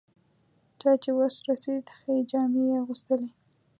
[0.81, 3.29] چا چې وس رسېد ښې جامې یې اغوستلې.